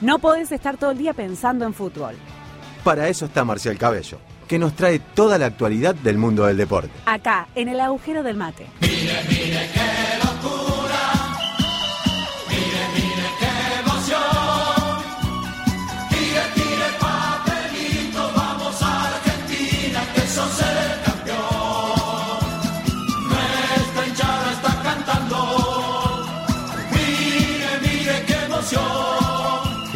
No 0.00 0.18
podés 0.20 0.52
estar 0.52 0.76
todo 0.76 0.92
el 0.92 0.98
día 0.98 1.12
pensando 1.12 1.64
en 1.64 1.74
fútbol. 1.74 2.14
Para 2.84 3.08
eso 3.08 3.24
está 3.26 3.44
Marcial 3.44 3.76
Cabello, 3.76 4.18
que 4.46 4.58
nos 4.58 4.74
trae 4.74 5.00
toda 5.00 5.38
la 5.38 5.46
actualidad 5.46 5.94
del 5.94 6.18
mundo 6.18 6.46
del 6.46 6.56
deporte. 6.56 6.90
Acá, 7.04 7.48
en 7.54 7.68
el 7.68 7.80
agujero 7.80 8.22
del 8.22 8.36
mate. 8.36 8.66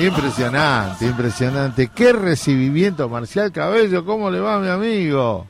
Impresionante, 0.02 1.04
impresionante. 1.06 1.88
Qué 1.94 2.12
recibimiento, 2.12 3.08
Marcial 3.08 3.52
Cabello. 3.52 4.04
¿Cómo 4.04 4.30
le 4.30 4.40
va, 4.40 4.58
mi 4.58 4.68
amigo? 4.68 5.46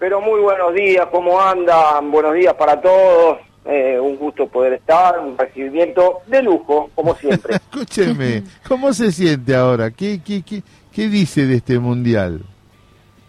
Pero 0.00 0.20
muy 0.20 0.40
buenos 0.40 0.74
días, 0.74 1.06
¿cómo 1.12 1.40
andan? 1.40 2.10
Buenos 2.10 2.34
días 2.34 2.52
para 2.54 2.80
todos. 2.80 3.38
Eh, 3.64 3.96
un 4.00 4.16
gusto 4.16 4.48
poder 4.48 4.72
estar, 4.72 5.20
un 5.20 5.38
recibimiento 5.38 6.22
de 6.26 6.42
lujo, 6.42 6.90
como 6.96 7.14
siempre. 7.14 7.54
Escúcheme, 7.70 8.42
¿cómo 8.66 8.92
se 8.92 9.12
siente 9.12 9.54
ahora? 9.54 9.92
¿Qué, 9.92 10.20
qué, 10.24 10.42
qué, 10.42 10.64
qué 10.92 11.06
dice 11.06 11.46
de 11.46 11.58
este 11.58 11.78
mundial? 11.78 12.40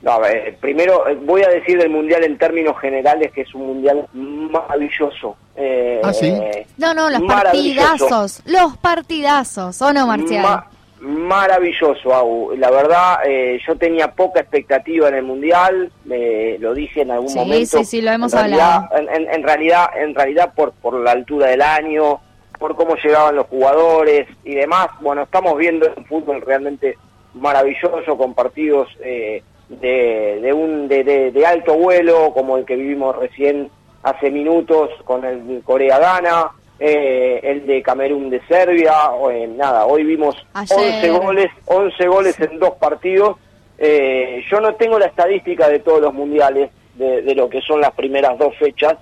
No, 0.02 0.20
primero 0.60 1.08
eh, 1.08 1.16
voy 1.24 1.44
a 1.44 1.50
decir 1.50 1.78
del 1.78 1.92
mundial 1.92 2.24
en 2.24 2.38
términos 2.38 2.78
generales 2.82 3.32
que 3.32 3.42
es 3.42 3.54
un 3.54 3.68
mundial 3.68 4.08
maravilloso. 4.12 5.38
Eh, 5.56 6.02
¿Ah, 6.04 6.12
sí? 6.12 6.34
No, 6.78 6.94
no, 6.94 7.10
los 7.10 7.22
partidazos, 7.22 8.42
los 8.46 8.76
partidazos, 8.78 9.82
¿o 9.82 9.94
no, 9.94 10.08
Marcial? 10.08 10.66
Maravilloso, 11.04 12.16
Agu. 12.16 12.54
La 12.58 12.72
verdad, 12.72 13.20
eh, 13.26 13.60
yo 13.68 13.76
tenía 13.76 14.12
poca 14.14 14.40
expectativa 14.40 15.10
en 15.10 15.16
el 15.16 15.24
mundial, 15.24 15.92
lo 16.06 16.74
dije 16.74 17.02
en 17.02 17.12
algún 17.12 17.34
momento. 17.34 17.78
Sí, 17.80 17.86
sí, 17.86 18.02
lo 18.02 18.12
hemos 18.12 18.34
hablado. 18.34 18.90
En, 18.96 19.44
realidad, 19.44 19.88
en 19.96 20.16
realidad 20.16 20.54
por, 20.56 20.72
por 20.74 20.96
la 20.96 21.12
altura 21.12 21.48
del 21.48 21.62
año, 21.62 22.22
por 22.58 22.76
cómo 22.76 22.96
llegaban 22.96 23.36
los 23.36 23.48
jugadores 23.48 24.28
y 24.46 24.56
demás. 24.56 24.88
Bueno, 25.02 25.24
estamos 25.24 25.58
viendo 25.58 25.92
un 25.98 26.06
fútbol 26.06 26.42
realmente 26.42 26.98
maravilloso 27.34 28.18
con 28.18 28.34
partidos 28.34 28.88
eh, 29.04 29.44
de, 29.68 30.40
de, 30.42 30.54
un, 30.54 30.88
de, 30.88 31.04
de, 31.04 31.46
alto 31.46 31.76
vuelo, 31.76 32.32
como 32.34 32.58
el 32.58 32.66
que 32.66 32.76
vivimos 32.76 33.18
recién 33.18 33.70
hace 34.04 34.32
minutos 34.32 34.90
con 35.04 35.26
el 35.26 35.62
Corea-Ghana, 35.64 36.52
eh, 36.80 37.40
el 37.44 37.66
de 37.66 37.82
Camerún 37.82 38.30
de 38.30 38.42
Serbia, 38.48 39.10
o, 39.12 39.32
nada, 39.48 39.86
hoy 39.86 40.04
vimos 40.04 40.36
11 40.54 41.10
goles, 41.10 41.52
11 41.66 42.08
goles 42.08 42.40
en 42.40 42.60
dos 42.60 42.72
partidos. 42.72 43.38
Eh, 43.78 44.44
yo 44.50 44.60
no 44.60 44.76
tengo 44.76 45.00
la 45.00 45.08
estadística 45.08 45.68
de 45.70 45.80
todos 45.80 46.02
los 46.02 46.14
mundiales, 46.14 46.72
de, 46.96 47.22
de, 47.22 47.36
lo 47.36 47.50
que 47.50 47.62
son 47.62 47.82
las 47.82 47.92
primeras 47.92 48.38
dos 48.38 48.56
fechas, 48.58 48.96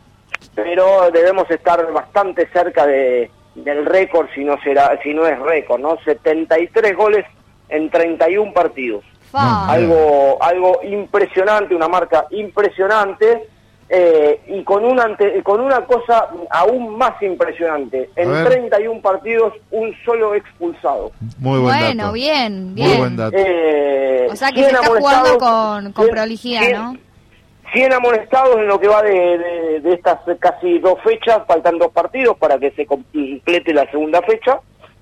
pero 0.55 1.11
debemos 1.11 1.50
estar 1.50 1.91
bastante 1.91 2.47
cerca 2.47 2.86
de, 2.86 3.30
del 3.55 3.85
récord, 3.85 4.28
si 4.33 4.44
no, 4.44 4.61
será, 4.61 4.97
si 5.03 5.13
no 5.13 5.25
es 5.28 5.38
récord, 5.39 5.81
¿no? 5.81 5.97
73 6.03 6.95
goles 6.95 7.25
en 7.69 7.89
31 7.89 8.53
partidos. 8.53 9.03
Algo, 9.33 10.38
algo 10.41 10.81
impresionante, 10.83 11.73
una 11.73 11.88
marca 11.88 12.28
impresionante. 12.31 13.47
Eh, 13.94 14.39
y 14.47 14.64
con 14.64 14.86
una, 14.86 15.17
con 15.44 15.59
una 15.59 15.86
cosa 15.86 16.30
aún 16.50 16.97
más 16.97 17.22
impresionante. 17.22 18.09
En 18.16 18.45
31 18.45 19.02
partidos, 19.02 19.53
un 19.70 19.94
solo 20.06 20.34
expulsado. 20.34 21.11
Muy 21.39 21.59
buen 21.59 21.75
bueno, 21.75 22.14
bien, 22.14 22.73
bien. 22.73 22.88
Muy 22.88 22.97
buen 22.97 23.17
dato. 23.17 23.36
Eh, 23.38 24.28
o 24.31 24.36
sea 24.36 24.50
que 24.52 24.64
se 24.64 24.69
está 24.72 24.88
jugando 24.88 25.38
con, 25.38 25.92
con 25.92 26.08
prolijidad, 26.08 26.72
¿no? 26.72 26.97
100 27.73 27.94
amonestados 27.94 28.57
en 28.57 28.68
lo 28.68 28.79
que 28.79 28.88
va 28.88 29.02
de, 29.02 29.79
de, 29.81 29.94
estas 29.94 30.19
casi 30.40 30.79
dos 30.79 30.96
fechas, 31.03 31.41
faltan 31.46 31.78
dos 31.78 31.91
partidos 31.91 32.38
para 32.38 32.58
que 32.58 32.72
se 32.72 32.85
complete 32.85 33.73
la 33.73 33.90
segunda 33.91 34.22
fecha 34.22 34.59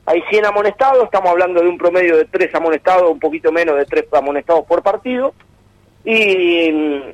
hay 0.10 0.24
100 0.32 0.46
amonestados, 0.48 1.04
estamos 1.04 1.30
hablando 1.30 1.62
de 1.62 1.70
un 1.70 1.78
promedio 1.78 2.18
de 2.18 2.26
3 2.26 2.56
amonestados, 2.56 3.12
un 3.12 3.20
poquito 3.20 3.52
menos 3.52 3.78
de 3.78 3.86
3 3.86 4.06
amonestados 4.14 4.66
por 4.66 4.82
partido. 4.82 5.36
Y, 6.04 7.14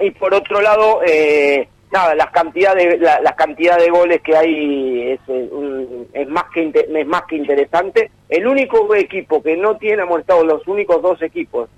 y 0.00 0.10
por 0.12 0.34
otro 0.34 0.60
lado, 0.60 1.00
eh, 1.06 1.68
nada, 1.90 2.14
las 2.14 2.30
cantidades 2.30 3.00
la, 3.00 3.20
la, 3.20 3.34
cantidad 3.34 3.78
de 3.78 3.90
goles 3.90 4.20
que 4.22 4.36
hay 4.36 5.12
es, 5.12 5.20
eh, 5.28 6.06
es, 6.12 6.28
más 6.28 6.44
que 6.52 6.72
es 6.74 7.06
más 7.06 7.22
que 7.28 7.36
interesante. 7.36 8.10
El 8.28 8.46
único 8.46 8.94
equipo 8.94 9.42
que 9.42 9.56
no 9.56 9.76
tiene 9.76 10.02
amonestados, 10.02 10.46
los 10.46 10.66
únicos 10.66 11.02
dos 11.02 11.20
equipos, 11.22 11.68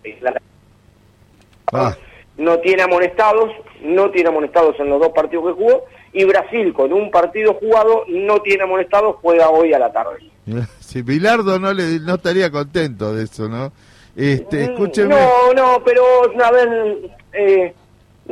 ah. 1.73 1.95
no 2.37 2.59
tiene 2.59 2.83
amonestados, 2.83 3.51
no 3.83 4.11
tiene 4.11 4.29
amonestados 4.29 4.79
en 4.81 4.89
los 4.89 5.01
dos 5.01 5.11
partidos 5.11 5.47
que 5.47 5.63
jugó, 5.63 5.85
y 6.13 6.25
Brasil 6.25 6.73
con 6.73 6.93
un 6.93 7.11
partido 7.11 7.55
jugado 7.55 8.05
no 8.09 8.41
tiene 8.41 8.65
amonestados, 8.65 9.17
juega 9.23 9.51
hoy 9.51 9.73
a 9.73 9.79
la 9.79 9.93
tarde. 9.93 10.19
Si 10.81 11.03
Bilardo 11.03 11.61
no 11.61 11.73
le 11.73 12.01
no 12.01 12.17
estaría 12.17 12.51
contento 12.51 13.15
de 13.15 13.23
eso, 13.23 13.49
¿no? 13.49 13.73
Este, 14.17 14.67
mm, 14.67 14.71
escúcheme. 14.73 15.15
No, 15.15 15.55
no, 15.55 15.83
pero 15.85 16.03
a 16.45 16.51
ver, 16.51 17.13
eh, 17.33 17.75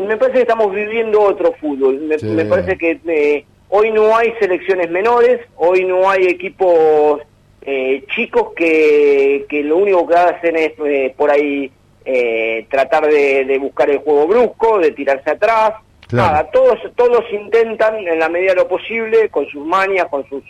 me 0.06 0.16
parece 0.16 0.38
que 0.38 0.42
estamos 0.42 0.74
viviendo 0.74 1.20
otro 1.20 1.52
fútbol. 1.60 2.00
Me, 2.00 2.44
parece 2.44 2.76
que 2.76 3.00
eh, 3.06 3.44
hoy 3.68 3.90
no 3.90 4.16
hay 4.16 4.32
selecciones 4.40 4.90
menores, 4.90 5.40
hoy 5.56 5.84
no 5.84 6.08
hay 6.08 6.26
equipos 6.26 7.20
eh, 7.62 8.04
chicos 8.14 8.52
que, 8.56 9.46
que 9.48 9.62
lo 9.62 9.76
único 9.76 10.06
que 10.06 10.14
hacen 10.14 10.56
es 10.56 10.72
por 11.16 11.30
ahí 11.30 11.70
tratar 12.70 13.06
de, 13.06 13.44
de 13.44 13.58
buscar 13.58 13.90
el 13.90 13.98
juego 13.98 14.26
brusco, 14.26 14.78
de 14.78 14.92
tirarse 14.92 15.30
atrás. 15.30 15.74
Nada, 16.10 16.50
todos, 16.50 16.78
todos 16.96 17.22
intentan 17.30 17.96
en 17.96 18.18
la 18.18 18.30
medida 18.30 18.52
de 18.52 18.60
lo 18.60 18.68
posible, 18.68 19.28
con 19.28 19.46
sus 19.48 19.66
manias, 19.66 20.06
con 20.06 20.26
sus 20.28 20.42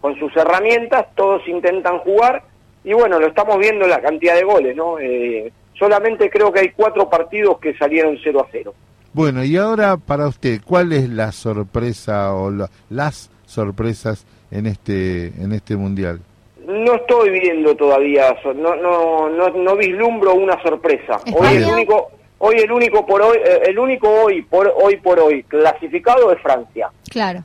con 0.00 0.16
sus 0.20 0.36
herramientas, 0.36 1.06
todos 1.16 1.46
intentan 1.48 1.98
jugar 1.98 2.44
y 2.84 2.92
bueno, 2.92 3.18
lo 3.18 3.26
estamos 3.26 3.58
viendo 3.58 3.84
en 3.84 3.90
la 3.90 4.00
cantidad 4.00 4.36
de 4.36 4.44
goles, 4.44 4.76
¿no? 4.76 5.00
Eh, 5.00 5.52
solamente 5.76 6.30
creo 6.30 6.52
que 6.52 6.60
hay 6.60 6.68
cuatro 6.68 7.10
partidos 7.10 7.58
que 7.58 7.76
salieron 7.76 8.16
0 8.22 8.40
a 8.40 8.46
0. 8.52 8.74
Bueno, 9.16 9.42
y 9.42 9.56
ahora 9.56 9.96
para 9.96 10.28
usted, 10.28 10.60
¿cuál 10.62 10.92
es 10.92 11.08
la 11.08 11.32
sorpresa 11.32 12.34
o 12.34 12.52
las 12.90 13.30
sorpresas 13.46 14.26
en 14.50 14.66
este 14.66 15.28
en 15.42 15.54
este 15.54 15.74
mundial? 15.74 16.20
No 16.66 16.96
estoy 16.96 17.30
viendo 17.30 17.74
todavía, 17.74 18.36
no 18.44 18.76
no 18.76 19.30
no, 19.30 19.48
no 19.48 19.74
vislumbro 19.74 20.34
una 20.34 20.62
sorpresa. 20.62 21.18
Hoy 21.34 21.56
el 21.56 21.64
único 21.64 22.10
hoy 22.36 22.56
el 22.56 22.70
único 22.70 23.06
por 23.06 23.22
hoy 23.22 23.38
eh, 23.38 23.62
el 23.68 23.78
único 23.78 24.06
hoy 24.06 24.42
por 24.42 24.70
hoy 24.76 24.98
por 24.98 25.18
hoy 25.18 25.42
clasificado 25.44 26.30
es 26.30 26.42
Francia. 26.42 26.90
Claro. 27.10 27.42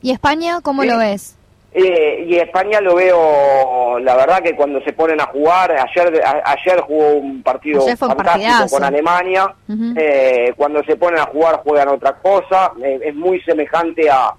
¿Y 0.00 0.12
España 0.12 0.62
cómo 0.62 0.82
lo 0.82 0.96
ves? 0.96 1.36
Eh, 1.78 2.24
y 2.26 2.36
España 2.36 2.80
lo 2.80 2.94
veo, 2.94 3.98
la 3.98 4.16
verdad 4.16 4.42
que 4.42 4.56
cuando 4.56 4.80
se 4.80 4.94
ponen 4.94 5.20
a 5.20 5.26
jugar, 5.26 5.72
ayer 5.72 6.22
ayer 6.24 6.80
jugó 6.80 7.10
un 7.16 7.42
partido 7.42 7.86
fantástico 7.94 8.66
con 8.70 8.82
Alemania, 8.82 9.54
eh, 9.94 10.54
cuando 10.56 10.82
se 10.84 10.96
ponen 10.96 11.20
a 11.20 11.26
jugar 11.26 11.56
juegan 11.56 11.88
otra 11.88 12.14
cosa, 12.14 12.72
eh, 12.82 13.00
es 13.04 13.14
muy 13.14 13.42
semejante 13.42 14.08
a 14.08 14.32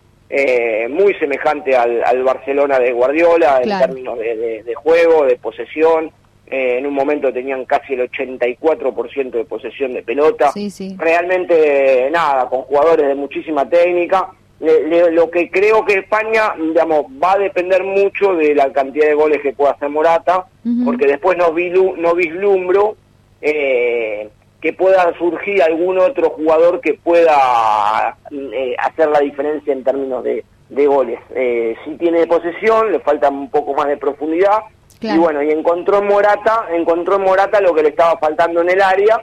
muy 0.89 1.13
semejante 1.19 1.75
al, 1.75 2.23
Barcelona 2.23 2.79
de 2.79 2.91
Guardiola 2.91 3.61
en 3.61 3.79
términos 3.79 4.17
de, 4.17 4.73
juego, 4.75 5.25
de 5.25 5.35
posesión. 5.38 6.11
en 6.47 6.88
un 6.88 6.94
momento 6.94 7.31
tenían 7.31 7.65
casi 7.65 7.94
el 7.94 8.09
84% 8.09 9.29
de 9.29 9.45
posesión 9.45 9.94
de 9.94 10.01
pelota. 10.01 10.51
Realmente 10.97 12.09
nada, 12.11 12.49
con 12.49 12.63
jugadores 12.63 13.07
de 13.07 13.15
muchísima 13.15 13.69
técnica 13.69 14.31
lo 14.59 15.29
que 15.29 15.51
creo 15.51 15.85
que 15.85 16.00
España, 16.00 16.53
digamos, 16.57 17.06
va 17.22 17.34
a 17.34 17.38
depender 17.38 17.84
mucho 17.84 18.34
de 18.34 18.56
la 18.56 18.72
cantidad 18.73 19.07
de 19.07 19.13
goles 19.13 19.41
que 19.41 19.53
pueda 19.53 19.71
hacer 19.71 19.89
Morata, 19.89 20.45
porque 20.83 21.06
después 21.06 21.38
no, 21.38 21.54
no 21.98 22.15
vislumbro 22.15 22.95
eh, 23.42 24.30
que 24.59 24.74
pueda 24.74 25.15
surgir 25.18 25.62
algún 25.62 26.00
otro 26.00 26.31
jugador 26.31 26.81
que 26.81 26.95
pueda 26.95 28.18
eh, 28.31 28.75
hacer 28.80 29.09
la 29.09 29.19
diferencia 29.19 29.71
en 29.71 29.83
términos 29.83 30.24
de, 30.24 30.44
goles. 30.88 31.19
Eh, 31.36 31.75
si 31.86 31.95
tiene 31.95 32.25
posesión, 32.25 32.92
le 32.92 33.00
falta 33.00 33.30
un 33.30 33.50
poco 33.50 33.75
más 33.75 33.88
de 33.88 33.98
profundidad, 33.98 34.59
y 35.00 35.15
bueno, 35.18 35.44
y 35.44 35.51
encontró 35.51 36.00
en 36.00 36.07
Morata, 36.07 36.65
encontró 36.74 37.18
en 37.18 37.21
Morata 37.21 37.62
lo 37.62 37.74
que 37.75 37.83
le 37.83 37.89
estaba 37.89 38.18
faltando 38.18 38.62
en 38.62 38.71
el 38.71 38.81
área, 38.81 39.21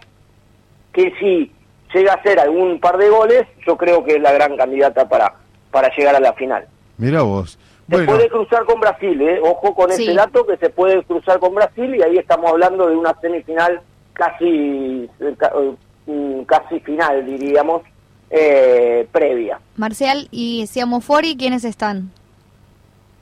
que 0.93 1.13
sí 1.19 1.51
llega 1.95 2.13
a 2.13 2.17
hacer 2.17 2.39
algún 2.41 2.81
par 2.81 2.99
de 2.99 3.09
goles, 3.09 3.45
yo 3.67 3.77
creo 3.77 4.05
que 4.05 4.17
es 4.17 4.21
la 4.21 4.33
gran 4.33 4.57
candidata 4.57 5.09
para, 5.09 5.35
para 5.71 5.95
llegar 5.95 6.17
a 6.17 6.21
la 6.21 6.33
final. 6.35 6.67
Mira 6.99 7.23
vos. 7.23 7.59
Se 7.89 8.03
puede 8.05 8.29
cruzar 8.29 8.65
con 8.65 8.81
Brasil, 8.81 9.21
¿eh? 9.21 9.41
ojo 9.43 9.75
con 9.75 9.91
ese 9.91 10.15
dato 10.15 10.47
que 10.47 10.57
se 10.57 10.71
puede 10.71 11.03
cruzar 11.05 11.39
con 11.39 11.55
Brasil 11.55 11.95
y 11.95 12.03
ahí 12.03 12.17
estamos 12.17 12.51
hablando 12.51 12.87
de 12.87 12.97
una 12.97 13.15
semifinal 13.21 13.81
casi 14.15 15.09
eh, 15.21 16.45
casi 16.47 16.81
final, 16.81 17.27
diríamos, 17.27 17.83
eh, 18.31 19.07
previa. 19.13 19.61
Marcial 19.77 20.29
y 20.31 20.67
Siamo 20.67 21.01
Fori, 21.01 21.37
¿quiénes 21.37 21.65
están? 21.65 22.11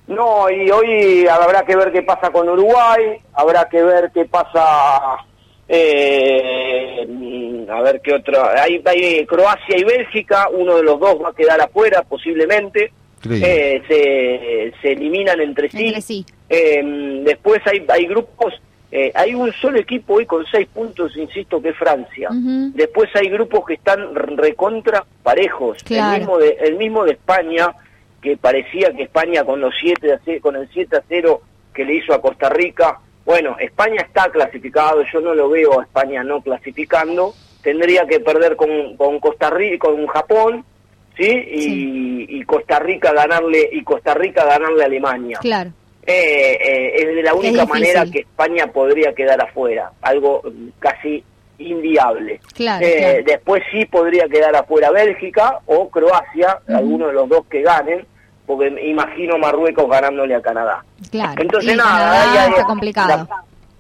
No, 0.07 0.51
y 0.51 0.71
hoy 0.71 1.27
habrá 1.27 1.65
que 1.65 1.77
ver 1.77 1.93
qué 1.93 2.03
pasa 2.03 2.31
con 2.31 2.49
Uruguay, 2.49 3.19
habrá 3.35 3.69
que 3.69 3.83
ver 3.83 4.11
qué 4.13 4.25
pasa, 4.25 5.17
eh, 5.69 7.06
a 7.69 7.81
ver 7.82 8.00
qué 8.00 8.14
otro, 8.14 8.44
hay, 8.44 8.82
hay, 8.85 9.26
Croacia 9.26 9.76
y 9.76 9.85
Bélgica, 9.85 10.49
uno 10.53 10.76
de 10.76 10.82
los 10.82 11.00
dos 11.00 11.23
va 11.23 11.31
a 11.31 11.35
quedar 11.35 11.61
afuera 11.61 12.03
posiblemente, 12.03 12.93
eh, 13.31 13.82
se, 13.87 14.73
se, 14.81 14.93
eliminan 14.93 15.41
entre 15.41 15.70
sí. 15.70 16.26
Eh, 16.49 17.23
después 17.25 17.61
hay, 17.67 17.85
hay 17.88 18.06
grupos, 18.06 18.53
eh, 18.91 19.12
hay 19.14 19.35
un 19.35 19.53
solo 19.53 19.79
equipo 19.79 20.14
hoy 20.14 20.26
con 20.26 20.44
seis 20.50 20.69
puntos, 20.73 21.17
insisto, 21.17 21.62
que 21.62 21.70
es 21.70 21.76
Francia. 21.76 22.29
Después 22.75 23.09
hay 23.14 23.29
grupos 23.29 23.64
que 23.64 23.75
están 23.75 24.14
recontra 24.14 25.05
parejos, 25.23 25.79
el, 25.88 26.19
mismo 26.19 26.38
de, 26.38 26.59
el 26.61 26.76
mismo 26.76 27.05
de 27.05 27.12
España 27.12 27.75
que 28.20 28.37
parecía 28.37 28.93
que 28.93 29.05
España 29.05 29.44
con 29.44 29.61
los 29.61 29.75
siete 29.81 30.17
con 30.41 30.55
el 30.55 30.69
7 30.73 30.97
a 30.97 31.03
0 31.09 31.43
que 31.75 31.85
le 31.85 31.94
hizo 31.94 32.12
a 32.14 32.20
Costa 32.20 32.49
Rica, 32.50 33.00
bueno, 33.25 33.57
España 33.59 34.03
está 34.03 34.31
clasificado, 34.31 35.03
yo 35.13 35.21
no 35.21 35.35
lo 35.35 35.49
veo 35.49 35.81
a 35.81 35.85
España 35.85 36.25
no 36.25 36.41
clasificando, 36.41 37.35
tendría 37.63 38.07
que 38.07 38.21
perder 38.21 38.57
con, 38.57 38.97
con 38.97 39.21
Costa 39.21 39.51
Rica, 39.51 39.89
con 39.89 40.07
Japón, 40.07 40.65
¿sí? 41.17 41.31
Y, 42.29 42.45
Costa 42.45 42.81
Rica 42.81 43.13
ganarle 43.13 43.71
y 43.73 43.83
Costa 43.83 44.13
Rica 44.15 44.45
ganarle 44.45 44.83
a 44.83 44.87
Alemania. 44.87 45.39
Claro. 45.41 45.71
Eh, 46.05 46.59
eh, 46.61 46.93
es 46.97 47.15
de 47.15 47.23
la 47.23 47.33
única 47.33 47.65
manera 47.65 48.05
que 48.05 48.21
España 48.21 48.67
podría 48.67 49.15
quedar 49.15 49.41
afuera, 49.41 49.93
algo 50.03 50.43
casi 50.81 51.25
inviable. 51.59 52.41
Eh, 52.59 53.23
después 53.25 53.63
sí 53.71 53.85
podría 53.87 54.29
quedar 54.29 54.55
afuera 54.57 54.91
Bélgica 54.91 55.61
o 55.67 55.89
Croacia, 55.89 56.59
alguno 56.69 57.07
de 57.07 57.13
los 57.13 57.29
dos 57.29 57.47
que 57.47 57.63
ganen, 57.63 58.05
porque 58.47 58.69
imagino 58.85 59.39
Marruecos 59.39 59.89
ganándole 59.89 60.35
a 60.35 60.43
Canadá. 60.43 60.85
Claro. 61.11 61.41
Entonces 61.41 61.77
nada, 61.77 62.49
está 62.49 62.65
complicado. 62.65 63.29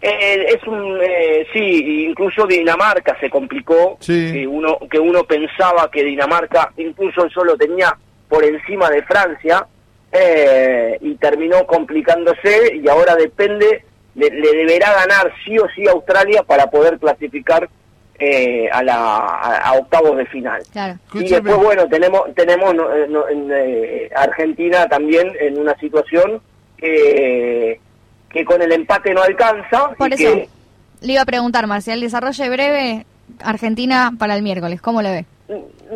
Eh, 0.00 0.46
es 0.48 0.66
un 0.66 0.98
eh, 1.00 1.46
sí, 1.52 2.04
incluso 2.08 2.44
Dinamarca 2.44 3.16
se 3.20 3.30
complicó, 3.30 3.98
que 4.04 4.46
uno 4.48 4.78
que 4.90 4.98
uno 4.98 5.22
pensaba 5.22 5.88
que 5.92 6.02
Dinamarca 6.02 6.72
incluso 6.76 7.30
solo 7.30 7.56
tenía 7.56 7.96
por 8.28 8.44
encima 8.44 8.90
de 8.90 9.02
Francia 9.04 9.64
eh, 10.10 10.98
y 11.00 11.14
terminó 11.14 11.64
complicándose 11.66 12.76
y 12.82 12.88
ahora 12.88 13.14
depende 13.14 13.84
le, 14.14 14.30
deberá 14.30 14.92
ganar 14.92 15.32
sí 15.44 15.58
o 15.58 15.66
sí 15.74 15.86
Australia 15.86 16.42
para 16.42 16.66
poder 16.66 16.98
clasificar 16.98 17.68
eh, 18.24 18.70
a, 18.70 18.84
la, 18.84 19.16
a, 19.16 19.72
octavos 19.72 20.16
de 20.16 20.24
final. 20.26 20.62
Y 21.12 21.28
después, 21.28 21.56
bueno, 21.56 21.88
tenemos, 21.88 22.32
tenemos 22.36 22.72
en, 22.72 23.50
eh, 23.52 24.08
Argentina 24.14 24.86
también 24.86 25.32
en 25.40 25.58
una 25.58 25.76
situación 25.80 26.40
que, 26.76 27.80
que 28.30 28.44
con 28.44 28.62
el 28.62 28.70
empate 28.70 29.12
no 29.12 29.22
alcanza. 29.22 29.90
Por 29.98 30.12
eso 30.12 30.42
le 31.00 31.12
iba 31.12 31.22
a 31.22 31.26
preguntar, 31.26 31.66
Marcial, 31.66 32.00
desarrolle 32.00 32.48
breve 32.48 33.06
Argentina 33.42 34.12
para 34.16 34.36
el 34.36 34.42
miércoles, 34.42 34.80
¿cómo 34.80 35.02
le 35.02 35.10
ve? 35.10 35.24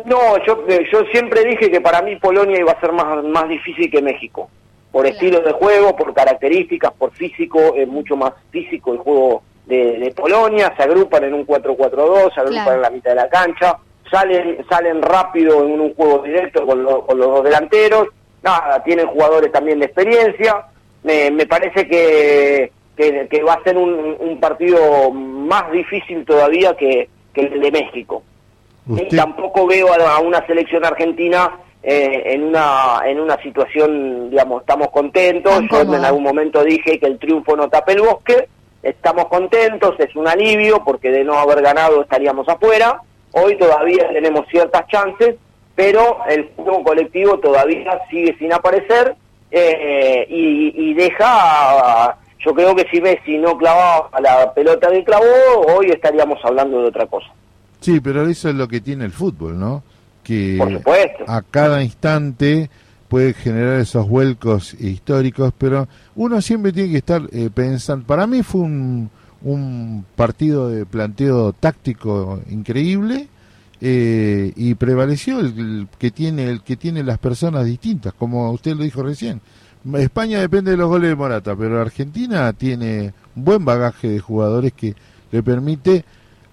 No, 0.03 0.43
yo, 0.45 0.65
eh, 0.67 0.85
yo 0.91 1.05
siempre 1.13 1.45
dije 1.45 1.71
que 1.71 1.79
para 1.79 2.01
mí 2.01 2.17
Polonia 2.17 2.59
iba 2.59 2.73
a 2.73 2.79
ser 2.81 2.91
más, 2.91 3.23
más 3.23 3.47
difícil 3.47 3.89
que 3.89 4.01
México. 4.01 4.49
Por 4.91 5.07
estilo 5.07 5.39
de 5.39 5.53
juego, 5.53 5.95
por 5.95 6.13
características, 6.13 6.91
por 6.91 7.13
físico, 7.13 7.73
es 7.77 7.87
mucho 7.87 8.17
más 8.17 8.33
físico 8.51 8.91
el 8.91 8.99
juego 8.99 9.43
de, 9.67 10.13
Polonia, 10.15 10.73
se 10.77 10.83
agrupan 10.83 11.25
en 11.25 11.33
un 11.33 11.45
4-4-2, 11.45 12.33
se 12.33 12.39
agrupan 12.39 12.75
en 12.75 12.81
la 12.81 12.89
mitad 12.89 13.11
de 13.11 13.15
la 13.17 13.29
cancha, 13.29 13.77
salen 14.09 14.65
salen 14.69 15.01
rápido 15.01 15.65
en 15.65 15.79
un, 15.79 15.93
juego 15.93 16.19
directo 16.19 16.65
con, 16.65 16.85
con, 17.01 17.17
los 17.17 17.27
dos 17.27 17.43
delanteros, 17.43 18.07
nada, 18.41 18.81
tienen 18.83 19.07
jugadores 19.07 19.51
también 19.51 19.79
de 19.79 19.85
experiencia, 19.85 20.65
me, 21.03 21.29
me 21.31 21.45
parece 21.45 21.87
que, 21.87 22.71
que, 22.95 23.43
va 23.43 23.53
a 23.53 23.63
ser 23.63 23.77
un, 23.77 24.39
partido 24.39 25.11
más 25.11 25.69
difícil 25.71 26.23
todavía 26.25 26.75
que, 26.75 27.09
que 27.33 27.41
el 27.41 27.59
de 27.59 27.71
México. 27.71 28.23
Y 28.89 29.15
tampoco 29.15 29.67
veo 29.67 29.87
a, 29.93 30.19
una 30.19 30.45
selección 30.47 30.85
argentina 30.85 31.59
eh, 31.83 32.23
en 32.27 32.43
una 32.43 33.01
en 33.05 33.19
una 33.19 33.41
situación, 33.41 34.29
digamos, 34.29 34.61
estamos 34.61 34.89
contentos. 34.91 35.61
Yo 35.69 35.81
en 35.81 36.05
algún 36.05 36.23
momento 36.23 36.63
dije 36.63 36.97
que 36.97 37.05
el 37.05 37.19
triunfo 37.19 37.57
no 37.57 37.67
tapa 37.67 37.91
el 37.91 38.01
bosque 38.01 38.47
estamos 38.83 39.25
contentos, 39.25 39.95
es 39.99 40.15
un 40.15 40.27
alivio 40.27 40.83
porque 40.83 41.09
de 41.11 41.23
no 41.23 41.37
haber 41.37 41.61
ganado 41.61 42.01
estaríamos 42.01 42.47
afuera. 42.47 43.01
Hoy 43.31 43.57
todavía 43.57 44.09
tenemos 44.11 44.47
ciertas 44.49 44.87
chances, 44.87 45.35
pero 45.75 46.19
el 46.27 46.49
juego 46.55 46.83
colectivo 46.83 47.39
todavía 47.39 47.99
sigue 48.09 48.35
sin 48.37 48.53
aparecer 48.53 49.15
eh, 49.51 50.25
y, 50.29 50.93
deja, 50.93 52.17
yo 52.43 52.53
creo 52.53 52.75
que 52.75 52.85
si 52.91 52.99
Messi 52.99 53.37
no 53.37 53.57
clavaba 53.57 54.09
la 54.19 54.53
pelota 54.53 54.89
de 54.89 55.03
clavó, 55.03 55.25
hoy 55.67 55.89
estaríamos 55.89 56.39
hablando 56.43 56.81
de 56.81 56.87
otra 56.87 57.05
cosa. 57.05 57.27
Sí, 57.79 57.99
pero 57.99 58.27
eso 58.27 58.49
es 58.49 58.55
lo 58.55 58.67
que 58.67 58.81
tiene 58.81 59.05
el 59.05 59.11
fútbol, 59.11 59.59
¿no? 59.59 59.83
Que 60.23 60.59
a 61.27 61.41
cada 61.41 61.81
instante 61.81 62.69
puede 63.07 63.33
generar 63.33 63.79
esos 63.79 64.07
vuelcos 64.07 64.73
históricos, 64.73 65.53
pero 65.57 65.87
uno 66.15 66.41
siempre 66.41 66.71
tiene 66.71 66.91
que 66.91 66.97
estar 66.97 67.21
eh, 67.31 67.49
pensando. 67.53 68.05
Para 68.05 68.27
mí 68.27 68.43
fue 68.43 68.61
un, 68.61 69.09
un 69.41 70.05
partido 70.15 70.69
de 70.69 70.85
planteo 70.85 71.53
táctico 71.53 72.41
increíble 72.49 73.27
eh, 73.79 74.51
y 74.55 74.73
prevaleció 74.75 75.39
el, 75.39 75.87
que 75.99 76.11
tiene 76.11 76.49
el 76.49 76.61
que 76.61 76.75
tiene 76.75 77.03
las 77.03 77.19
personas 77.19 77.65
distintas, 77.65 78.13
como 78.13 78.51
usted 78.51 78.75
lo 78.75 78.83
dijo 78.83 79.03
recién. 79.03 79.41
España 79.93 80.39
depende 80.39 80.71
de 80.71 80.77
los 80.77 80.89
goles 80.89 81.09
de 81.09 81.15
Morata, 81.15 81.55
pero 81.55 81.79
Argentina 81.79 82.51
tiene 82.53 83.13
un 83.35 83.45
buen 83.45 83.63
bagaje 83.63 84.09
de 84.09 84.19
jugadores 84.19 84.73
que 84.73 84.95
le 85.31 85.43
permite 85.43 86.03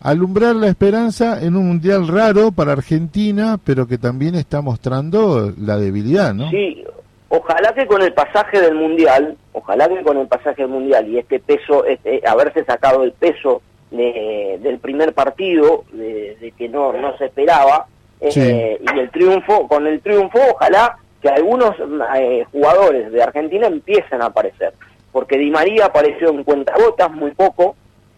alumbrar 0.05 0.55
la 0.55 0.69
esperanza 0.69 1.43
en 1.43 1.57
un 1.57 1.67
mundial 1.67 2.07
raro 2.07 2.53
para 2.53 2.73
Argentina, 2.73 3.59
pero 3.65 3.89
que 3.89 3.97
también 3.97 4.35
está 4.35 4.61
mostrando 4.61 5.51
la 5.59 5.79
debilidad, 5.79 6.35
¿no? 6.35 6.51
Sí, 6.51 6.85
ojalá 7.31 7.73
que 7.73 7.87
con 7.87 8.03
el 8.03 8.13
pasaje 8.13 8.61
del 8.61 8.75
mundial, 8.75 9.35
ojalá 9.53 9.89
que 9.89 10.03
con 10.03 10.19
el 10.19 10.29
pasaje 10.29 10.63
del 10.63 10.71
mundial 10.71 11.09
y 11.09 11.19
este 11.19 11.41
peso, 11.41 11.87
este, 11.87 12.21
haberse 12.27 12.65
sacado 12.67 13.03
el 13.03 13.13
peso 13.13 13.63
del 13.91 14.79
primer 14.79 15.15
partido, 15.15 15.85
de, 15.93 16.53
que 16.59 16.69
no, 16.69 16.93
no 16.93 17.17
se 17.17 17.27
esperaba, 17.27 17.87
eh, 18.21 18.79
y 18.81 18.99
el 18.99 19.11
triunfo, 19.11 19.67
con 19.69 19.87
el 19.87 20.01
triunfo, 20.03 20.39
ojalá 20.53 20.99
que 21.23 21.29
algunos 21.31 21.75
eh, 22.19 22.45
jugadores 22.53 23.11
de 23.11 23.23
Argentina 23.23 23.69
empiecen 23.69 24.21
a 24.21 24.27
aparecer, 24.27 24.75
porque 25.13 25.39
Di 25.39 25.51
María 25.51 25.87
apareció 25.87 26.29
en 26.29 26.45
cuentagotas 26.45 27.11
muy 27.13 27.31
poco, 27.31 27.77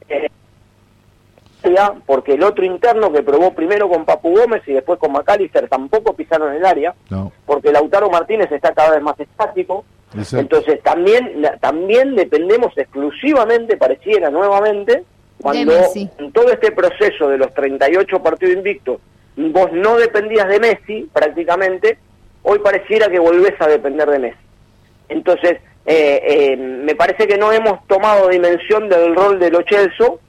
eh, 0.08 0.28
porque 2.04 2.34
el 2.34 2.42
otro 2.42 2.64
interno 2.64 3.12
que 3.12 3.22
probó 3.22 3.52
primero 3.52 3.88
con 3.88 4.04
Papu 4.04 4.36
Gómez 4.36 4.62
y 4.66 4.72
después 4.72 4.98
con 4.98 5.12
McAllister 5.12 5.68
tampoco 5.68 6.14
pisaron 6.14 6.54
el 6.54 6.64
área, 6.64 6.94
porque 7.44 7.72
Lautaro 7.72 8.10
Martínez 8.10 8.50
está 8.50 8.72
cada 8.72 8.92
vez 8.92 9.02
más 9.02 9.18
estático. 9.18 9.84
Entonces 10.32 10.82
también, 10.82 11.42
también 11.60 12.14
dependemos 12.14 12.76
exclusivamente, 12.76 13.76
pareciera 13.76 14.30
nuevamente, 14.30 15.04
cuando 15.40 15.72
en 15.94 16.32
todo 16.32 16.50
este 16.50 16.72
proceso 16.72 17.28
de 17.28 17.38
los 17.38 17.52
38 17.54 18.22
partidos 18.22 18.56
invictos, 18.56 19.00
vos 19.36 19.70
no 19.72 19.96
dependías 19.96 20.48
de 20.48 20.60
Messi 20.60 21.10
prácticamente, 21.12 21.98
hoy 22.42 22.58
pareciera 22.60 23.08
que 23.08 23.18
volvés 23.18 23.54
a 23.60 23.66
depender 23.66 24.08
de 24.08 24.18
Messi. 24.18 24.38
Entonces, 25.08 25.58
eh, 25.84 26.20
eh, 26.24 26.56
me 26.56 26.94
parece 26.94 27.26
que 27.26 27.36
no 27.36 27.52
hemos 27.52 27.86
tomado 27.86 28.28
dimensión 28.28 28.88
del 28.88 29.14
rol 29.14 29.38
de 29.38 29.50
Lo 29.50 29.62
Chelso, 29.62 30.20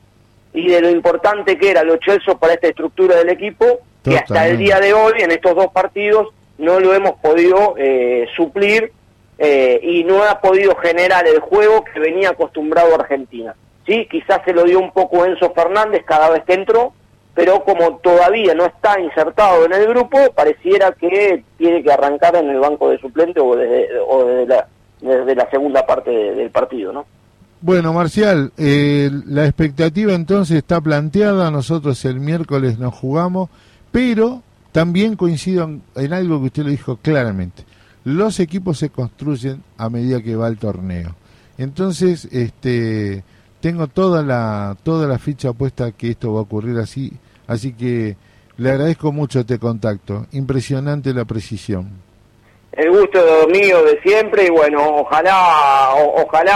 y 0.58 0.70
de 0.70 0.82
lo 0.82 0.90
importante 0.90 1.56
que 1.56 1.70
era 1.70 1.84
los 1.84 2.00
Chelsea 2.00 2.34
para 2.34 2.56
esta 2.56 2.68
estructura 2.68 3.16
del 3.18 3.30
equipo, 3.30 3.80
que 4.04 4.18
hasta 4.18 4.48
el 4.48 4.58
día 4.58 4.80
de 4.80 4.92
hoy, 4.92 5.14
en 5.20 5.30
estos 5.30 5.56
dos 5.56 5.68
partidos, 5.68 6.30
no 6.58 6.80
lo 6.80 6.96
hemos 6.96 7.20
podido 7.20 7.76
eh, 7.78 8.26
suplir 8.36 8.92
eh, 9.38 9.80
y 9.84 10.04
no 10.04 10.24
ha 10.24 10.42
podido 10.42 10.76
generar 10.78 11.28
el 11.28 11.40
juego 11.42 11.84
que 11.84 12.00
venía 12.00 12.32
acostumbrado 12.32 12.96
Argentina. 12.96 13.56
Sí, 13.86 14.08
quizás 14.10 14.42
se 14.46 14.54
lo 14.54 14.64
dio 14.64 14.80
un 14.80 14.92
poco 14.92 15.26
Enzo 15.26 15.54
Fernández 15.54 16.04
cada 16.06 16.32
vez 16.32 16.44
que 16.44 16.54
entró, 16.54 16.92
pero 17.36 17.64
como 17.64 17.98
todavía 17.98 18.56
no 18.56 18.66
está 18.66 19.00
insertado 19.00 19.64
en 19.64 19.74
el 19.74 19.88
grupo, 19.88 20.18
pareciera 20.34 20.92
que 20.94 21.44
tiene 21.60 21.84
que 21.84 21.92
arrancar 21.92 22.36
en 22.36 22.50
el 22.50 22.60
banco 22.60 22.90
de 22.90 22.98
suplente 22.98 23.40
o 23.40 23.56
desde, 23.56 23.90
o 24.00 24.26
desde, 24.26 24.48
la, 24.48 24.68
desde 25.02 25.36
la 25.36 25.48
segunda 25.52 25.86
parte 25.86 26.10
del 26.10 26.50
partido, 26.50 26.92
¿no? 26.92 27.06
Bueno, 27.60 27.92
Marcial, 27.92 28.52
eh, 28.58 29.10
la 29.26 29.46
expectativa 29.46 30.14
entonces 30.14 30.58
está 30.58 30.80
planteada, 30.80 31.50
nosotros 31.50 32.06
el 32.06 32.20
miércoles 32.20 32.78
nos 32.78 32.94
jugamos, 32.94 33.50
pero 33.92 34.44
también 34.72 35.16
coincido 35.16 35.68
en, 35.96 36.14
algo 36.14 36.40
que 36.40 36.46
usted 36.46 36.64
lo 36.64 36.70
dijo 36.70 36.98
claramente, 36.98 37.64
los 38.04 38.40
equipos 38.40 38.78
se 38.78 38.92
construyen 38.92 39.64
a 39.76 39.90
medida 39.90 40.22
que 40.22 40.36
va 40.36 40.48
el 40.48 40.60
torneo. 40.60 41.16
Entonces, 41.58 42.26
este, 42.32 43.24
tengo 43.60 43.88
toda 43.88 44.22
la, 44.22 44.78
toda 44.84 45.08
la 45.08 45.18
ficha 45.18 45.52
puesta 45.52 45.92
que 45.94 46.12
esto 46.12 46.34
va 46.34 46.42
a 46.42 46.44
ocurrir 46.44 46.78
así, 46.78 47.12
así 47.48 47.74
que 47.74 48.18
le 48.58 48.70
agradezco 48.70 49.12
mucho 49.12 49.40
este 49.40 49.58
contacto, 49.58 50.28
impresionante 50.32 51.12
la 51.12 51.26
precisión. 51.26 51.90
el 52.74 52.92
gusto 52.92 53.20
mío 53.50 53.84
de 53.84 54.00
siempre 54.02 54.46
y 54.46 54.50
bueno, 54.52 54.98
ojalá, 55.00 55.90
ojalá 55.96 56.56